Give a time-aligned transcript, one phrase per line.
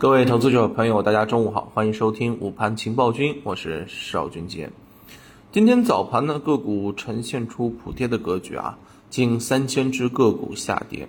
[0.00, 4.70] 各位投资者朋友，大家中午好，欢迎收听午盘情报君，我是邵军杰。
[5.52, 8.78] 今天早盘呢，个股呈现出普跌的格局啊，
[9.10, 11.06] 近三千只个股下跌。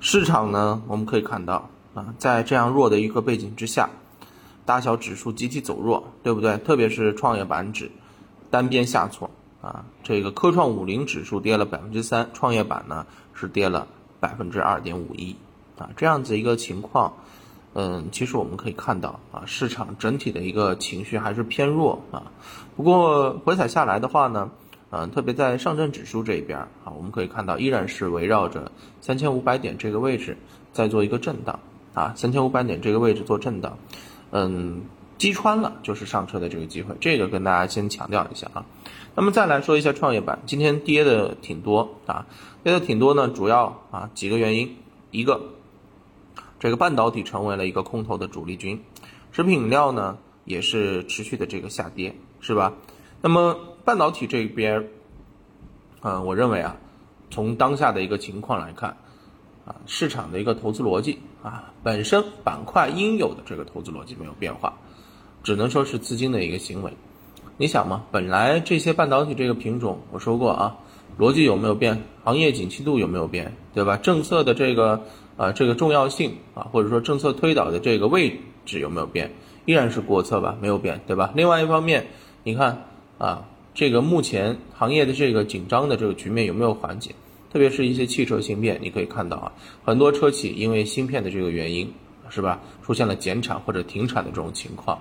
[0.00, 3.90] 市场呢，我们可以看到啊，在这样弱的一个背景之下，
[4.64, 6.56] 大小指数集体走弱，对不对？
[6.56, 7.90] 特别是创业板指
[8.50, 9.30] 单边下挫
[9.60, 13.04] 啊，这个科创五零指数跌了百分之三，创业板呢
[13.34, 13.86] 是跌了
[14.20, 15.36] 百分之二点五一
[15.76, 17.12] 啊，这样子一个情况。
[17.76, 22.22] 嗯，其实我们可以看到啊，市场整体的一个情绪还是偏弱啊。
[22.76, 24.48] 不过回踩下来的话呢，
[24.90, 28.70] 嗯，特别在上证指数这一边啊，我们可以看到依然是围绕着
[29.00, 30.36] 三千五百点这个位置
[30.72, 31.58] 在做一个震荡
[31.94, 33.76] 啊，三千五百点这个位置做震荡，
[34.30, 34.82] 嗯，
[35.18, 38.64] 击穿了就是上车的这个机会，这个跟大家先强调一下啊。
[39.16, 42.26] 那么再来说一下创业板，今天跌的挺多啊，
[42.62, 44.76] 跌的挺多呢，主要啊几个原因，
[45.10, 45.40] 一个。
[46.64, 48.82] 这个半导体成为了一个空头的主力军，
[49.32, 52.72] 食品饮料呢也是持续的这个下跌，是吧？
[53.20, 54.88] 那么半导体这边，
[56.00, 56.74] 嗯，我认为啊，
[57.30, 58.96] 从当下的一个情况来看，
[59.66, 64.72] 啊，市场的一个投资逻辑啊，本身板块应有的这个投资逻辑没有变化，
[65.42, 66.90] 只能说是资金的一个行为。
[67.58, 70.78] 你想嘛，本来这些半导体这个品种，我说过啊，
[71.18, 72.02] 逻辑有没有变？
[72.22, 73.54] 行业景气度有没有变？
[73.74, 73.98] 对吧？
[73.98, 75.02] 政策的这个。
[75.36, 79.30] 啊，这个重要性啊，或者说政策推导的这个位置有没有变？
[79.66, 81.32] 依然是国策吧，没有变，对吧？
[81.34, 82.06] 另外一方面，
[82.42, 82.84] 你看
[83.18, 87.14] 啊，这个目前行业的这个紧张的这个局面有没有缓解？
[87.50, 89.52] 特别是一些汽车芯片，你可以看到啊，
[89.84, 91.90] 很多车企因为芯片的这个原因，
[92.28, 94.98] 是吧，出现了减产或者停产的这种情况，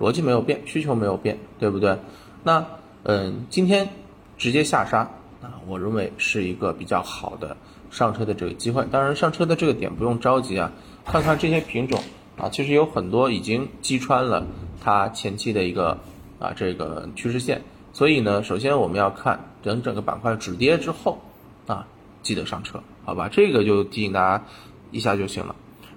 [0.00, 1.96] 逻辑没有变，需求没有变，对不对？
[2.42, 2.66] 那
[3.04, 3.88] 嗯，今天
[4.36, 4.98] 直接下杀
[5.40, 7.56] 啊，我认为是一个比较好的。
[7.92, 10.72] 上车的这个机会，当然上车的这个点不用着急啊，
[11.04, 12.02] 看看这些品种
[12.38, 14.46] 啊，其实有很多已经击穿了
[14.80, 15.98] 它前期的一个
[16.38, 17.60] 啊这个趋势线，
[17.92, 21.20] 所以呢，首先我们要看等整个板块止跌之后
[21.66, 21.86] 啊，
[22.22, 23.28] 记得上车，好吧？
[23.30, 24.44] 这个就提醒大家
[24.90, 25.54] 一下就行了。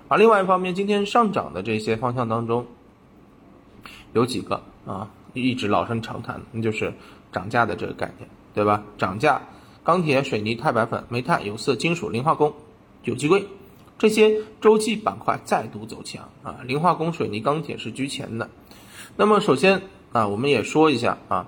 [0.09, 2.67] 而，另外一方面，今天上涨的这些方向当中，
[4.11, 6.93] 有几个啊一直老生常谈，那就是
[7.31, 8.83] 涨价的这个概念，对吧？
[8.97, 9.41] 涨价。
[9.85, 12.53] 钢铁、水泥、钛白粉、煤炭、有色金属、磷化工、
[13.03, 13.45] 有机硅，
[13.99, 16.57] 这些周期板块再度走强啊！
[16.65, 18.49] 磷化工、水泥、钢铁是居前的。
[19.15, 21.45] 那么首先啊，我们也说一下啊，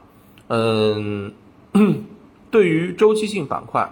[0.49, 1.33] 嗯，
[2.51, 3.91] 对于周期性板块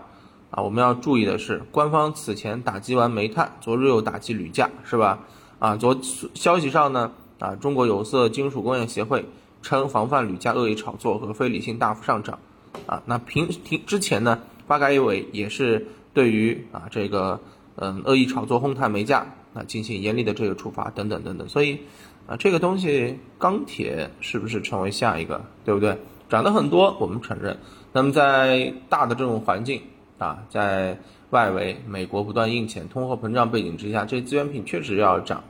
[0.52, 5.24] 啊，我们要注意的是，官方此前打击完煤炭，昨日又打击铝价，是吧？
[5.58, 5.98] 啊，昨
[6.36, 9.26] 消息上呢啊，中国有色金属工业协会
[9.64, 12.38] 称，防范铝价恶意炒作和非理性大幅上涨。
[12.86, 17.40] 啊，那平平之前呢，发改委也是对于啊这个
[17.76, 21.80] 嗯恶意炒作哄抬煤价啊进行严厉的这个处罚等等等等，所以
[22.28, 25.98] 啊这个东西钢铁是不是成为下一个，对不对？
[26.28, 27.58] 涨得很多，我们承认。
[27.94, 29.82] 那么在大的这种环境
[30.18, 30.98] 啊，在
[31.30, 35.44] 外围美国不断印钱、通货膨胀背景之下，这资源品确实要涨，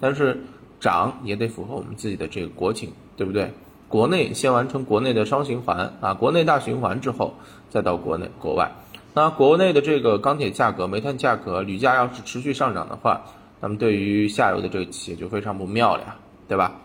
[0.00, 0.42] 但是
[0.80, 3.52] 涨也得符合我们自己的这个国情，对不对？
[3.92, 7.34] 国内先完成国内的双循环啊，国内大循环之后
[7.68, 8.72] 再到国内国外。
[9.12, 13.20] 那国内的这个钢铁价格、煤炭价格、铝价要是持续上涨的话，
[13.60, 16.16] 那么对于下游的这个企业就非常不妙了呀，
[16.48, 16.80] 对吧？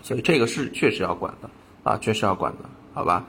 [0.00, 1.50] 所以这个是确实要管的
[1.82, 2.60] 啊，确实要管的，
[2.94, 3.26] 好吧？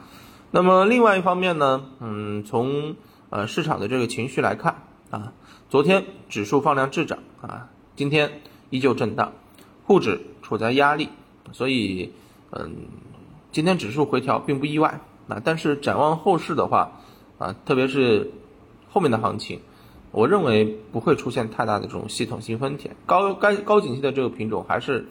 [0.51, 2.95] 那么另外一方面呢，嗯，从
[3.29, 5.33] 呃市场的这个情绪来看啊，
[5.69, 7.67] 昨天指数放量滞涨啊，
[7.97, 8.39] 今天
[8.69, 9.33] 依旧震荡，
[9.83, 11.09] 沪指处在压力，
[11.51, 12.13] 所以。
[12.57, 12.88] 嗯，
[13.51, 16.89] 今天指数回调并不意外啊，但是展望后市的话，
[17.38, 18.31] 啊，特别是
[18.89, 19.59] 后面的行情，
[20.11, 25.05] 我认为不会出现太大的这种系统性分田，高该高景气的这个品种还是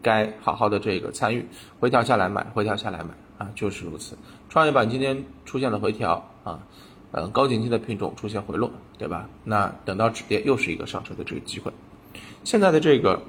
[0.00, 1.46] 该好好的这个参与，
[1.78, 4.16] 回调下来买，回调下来买啊，就是如此。
[4.48, 6.60] 创业板今天出现了回调啊，
[7.12, 9.28] 呃，高景气的品种出现回落，对吧？
[9.44, 11.70] 那等到止跌又是一个上车的这个机会。
[12.42, 13.20] 现在的这个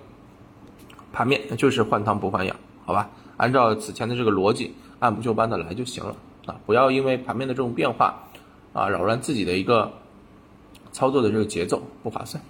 [1.11, 2.55] 盘面就是换汤不换药，
[2.85, 3.09] 好吧？
[3.37, 6.55] 按照此前的这个逻辑，按部就班的来就行了啊！
[6.65, 8.23] 不要因为盘面的这种变化，
[8.73, 9.91] 啊，扰乱自己的一个
[10.91, 12.43] 操作的这个节奏，不划算。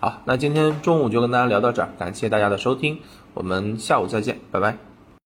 [0.00, 2.98] 好，那今天中午就跟大家聊到这儿，感谢大家的收听，
[3.34, 4.95] 我们下午再见，拜拜。